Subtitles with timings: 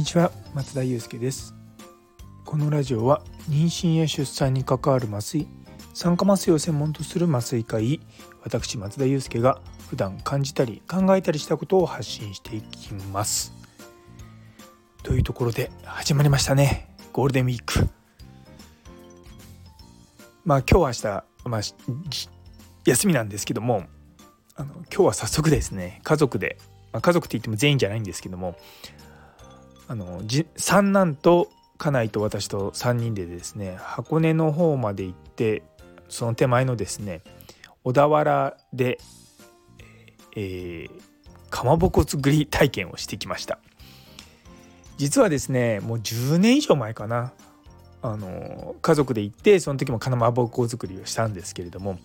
[0.00, 1.54] にちは松田祐介です。
[2.46, 5.46] このラジオは妊娠や出産に関わる麻酔
[5.92, 8.00] 酸化麻酔を専門とする麻酔科医
[8.42, 13.52] 私松田祐介が普段感じたり考えたりしたことを発信していきます。
[15.02, 16.96] というところで始まりましたね。
[17.12, 17.86] ゴールデンウィーク。
[20.46, 21.60] まあ今日明日、まあ、
[22.86, 23.84] 休みなんですけども
[24.56, 26.00] あの今日は早速ですね。
[26.04, 26.56] 家族で、
[26.90, 28.56] まあ、家族って言っても全員じゃないんですけども
[29.90, 30.22] あの
[30.56, 35.64] 三男と家内と私と3人でですね箱根の方まで行って
[36.08, 37.22] その手前のですね
[37.82, 38.98] 小田原で、
[40.36, 40.90] えー、
[41.50, 43.58] かまぼこ作り体験をしてきました
[44.96, 47.32] 実はですねもう10年以上前かな
[48.00, 51.98] あの家族で行ってその時もかまぼこ作りをしたんですけれども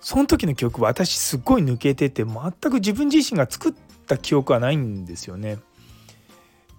[0.00, 3.74] その時の記憶私すっごい抜けてて全く自分自身が作っ
[4.06, 5.58] た記憶はないんですよね。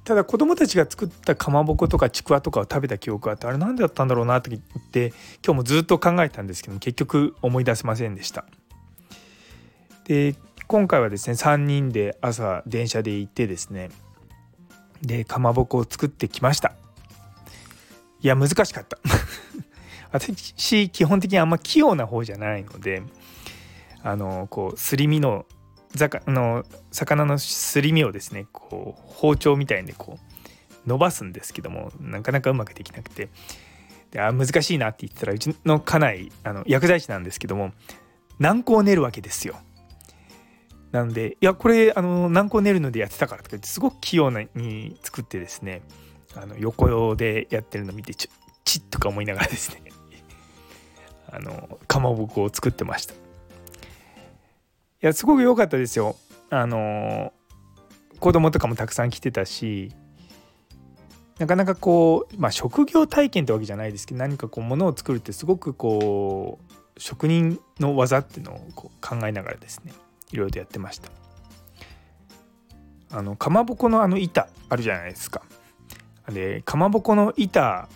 [0.04, 5.14] ただ子供たちが作ったかまぼことかちくわとかを食べた記憶があってあれ何だったんだろうなって言って
[5.46, 8.46] 今日もずっと考えたんですけど結局思い出せませんでした。
[10.06, 10.36] で
[10.68, 13.90] 今回はですね3人で朝電車で行ってですね
[15.02, 16.74] でかまぼこを作ってきました。
[18.22, 18.98] いや難しかった
[20.12, 23.04] 私基本的にあんま器用な方じゃないので
[24.04, 25.46] あのこうすり身の
[26.28, 30.18] の魚のすり身をですねこう包丁みたいにこ
[30.86, 33.30] う伸ばすんですけどもなかなかうまくできなくて
[34.12, 37.72] であ難しいなって言ってたらうちの家内あの薬剤師なんですけども
[38.40, 39.56] 軟膏を練るわけですよ。
[40.92, 45.84] なのでいやこれあの軟膏練るのでやってたからとかすごく器用に作ってですね
[46.36, 48.30] あの横でやってるの見てち
[48.66, 49.84] ちっとか思いながらですね
[51.32, 53.14] あのかまぼこを作ってました。
[55.04, 56.16] いやすごく良かったですよ。
[56.50, 57.34] あの
[58.20, 59.92] 子供とかもたくさん来てたし
[61.40, 69.92] なかなかこう、まあ、職業体験ってわけじゃないですけど何かこうものを作るってすごくこう職人の技っていうのをこう考えながらですね
[70.32, 71.10] いろいろとやってました。
[73.14, 75.42] あのかまぼこのあの板あるじゃないですか。
[76.32, 77.90] でかまぼこの板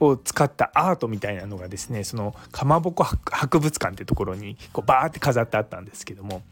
[0.00, 6.42] を使ったアートみたいなのがですねそのかまぼこ博物館ってところにこうバーって飾ってあったんですけども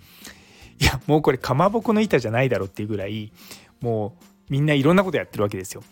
[0.80, 3.32] いやもうこれかまぼこの板じゃないだろうっていうぐらい
[3.80, 5.82] もうみんないろんなことやってるわけですよ。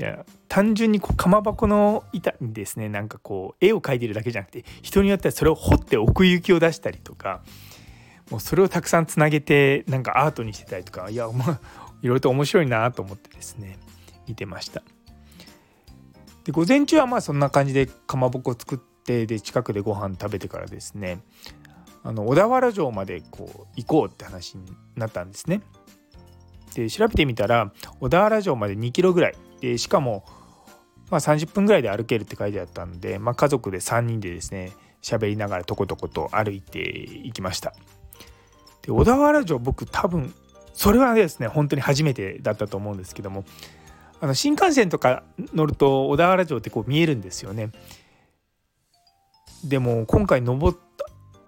[0.00, 7.42] いや単純にこうかまぼこの板にですねなんかこう絵を描いてるだけじゃなくて人によってはそれを彫って奥行きを出したりとか
[8.30, 11.60] もうそれをたくさんつなげてなんかアートにしてたりとかいやまあ
[12.02, 13.76] いろいろと面白いなと思ってですね
[14.28, 14.82] 見てました。
[16.48, 21.20] で午前中はまあそんな感じでかまぼこ作ってで近くでご飯食べてからですね
[22.02, 24.64] あの小田原城までこう行こうって話に
[24.96, 25.60] なったんですね。
[26.74, 27.70] で調べてみたら
[28.00, 30.24] 小田原城まで2キロぐらいでしかも
[31.10, 34.72] まあ30分ぐらいで歩けるって書いてあったんで、まあ、家族で3人でですね
[35.02, 37.74] 喋りながらとことこと歩いていきました。
[38.80, 40.34] で小田原城僕多分
[40.72, 43.44] それはですね本当に初めてだったと思うんですけども
[44.20, 45.22] あの新幹線とか
[45.54, 47.70] 乗ると小田原城ってこう見えるんですよね。
[49.64, 50.78] でも今回登っ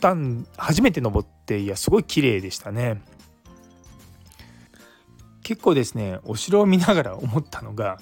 [0.00, 3.03] たん初めて登っていやすごい綺麗でしたね。
[5.42, 8.00] 結構ですねお城を見ながら思ったのが、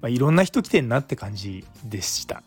[0.00, 2.42] まあ、いろんな人来てんなって感じでした。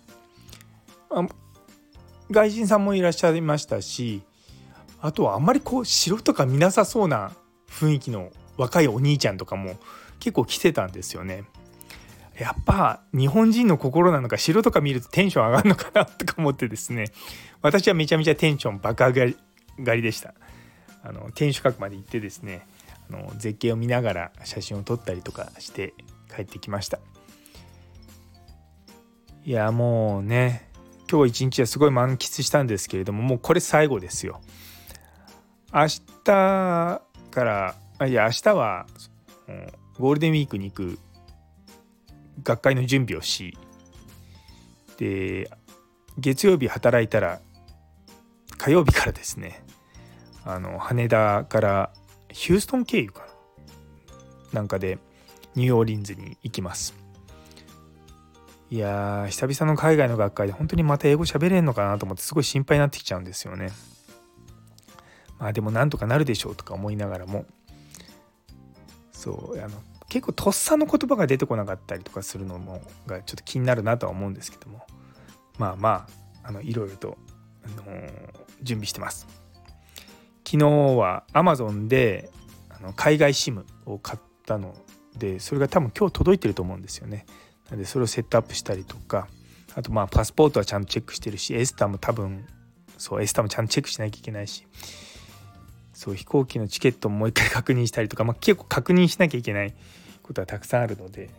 [2.32, 4.22] 外人さんもいらっしゃいましたし
[5.02, 7.32] あとはあんまりこう城とか見なさそうな
[7.68, 9.78] 雰囲気の若いお兄ちゃんとかも
[10.20, 11.44] 結構来てたんですよね。
[12.38, 17.06] やっぱ日本人の心なのか城とか見るとテンション上がるのかなとか思ってですね。
[17.62, 19.36] 私はめちゃめちゃテンション爆上
[19.80, 20.34] がりでした。
[21.04, 22.66] あの天守閣まで行ってですね
[23.10, 25.94] あの絶景を見ながら写真を撮ったりとかして
[26.34, 27.00] 帰ってきました。
[29.44, 30.70] いやもうね
[31.12, 34.42] 今日一日はすごい満喫したんですけれどももうこれ最後ですよ。
[35.74, 37.02] 明日か
[37.36, 37.76] ら
[38.08, 38.86] いや明日は
[40.00, 41.00] ゴールデンウィークに行く
[42.44, 43.58] 学会の準備をし
[44.98, 45.50] で
[46.18, 47.40] 月曜日働いたら
[48.58, 49.64] 火曜日からですね
[50.46, 51.92] あの羽田から
[52.30, 53.28] ヒューストン経由か
[54.54, 54.98] ななんかで
[55.56, 56.96] ニューオーリンズに行きます。
[58.72, 63.72] いやー久々の海外の学会で本当にまた英語喋れんのかなと思ってすごい心配になってきちゃうんですよね。
[65.40, 67.46] まあでもなんとかなるでしょうとか思いながらも
[69.12, 74.86] そうあの結構とっさの言葉が出てこなかったりとかするのもがちょっと気になるなとは思うんですけども
[75.58, 76.08] まあま
[76.44, 77.18] ああのいろいろと、
[77.64, 78.10] あのー、
[78.64, 79.28] 準備してます。
[80.50, 82.32] 昨日は Amazon で
[82.70, 84.74] あの海外 SIM を買ったの
[85.16, 87.28] でそれが多分今日届いてると思うんですよね
[87.70, 89.28] なのでそれをセットアップしたりとか
[89.76, 92.48] あとまあパスポートはちゃんとチェックしてるしエスタも多分
[92.98, 94.66] そうエスタもちゃんとチェックしなきゃいけないし
[96.00, 99.74] そう飛行機のチケットももう一回確認したりとか、まあ、結構確認しなきゃいけない
[100.24, 101.30] ことはたくさんあるので、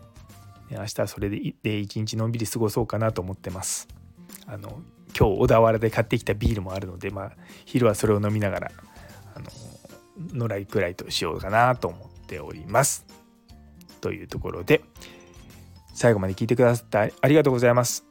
[0.70, 3.88] 明日はそれでで一日のんびり過ごそうかなと思ってます。
[4.46, 4.82] あの
[5.18, 7.32] 今日小田原で買ってきたビールもあるので、まあ、
[7.64, 8.72] 昼はそれを飲みながら
[9.34, 13.06] あの野良くらいとしようかなと思っております。
[14.02, 14.82] というところで
[15.94, 18.04] 最後まで聞いてくださってありがとうございます。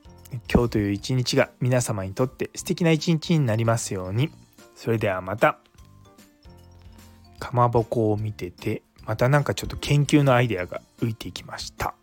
[0.51, 4.31] 今日という一日が皆様にとって素敵な一日になりますように。
[4.73, 5.59] それではまた。
[7.49, 11.95] かまぼこを見ててまたなんかちょっと研究のアイデアが浮いてきました。